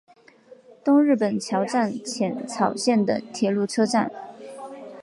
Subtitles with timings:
[0.83, 4.09] 东日本桥站浅草线的铁路车站。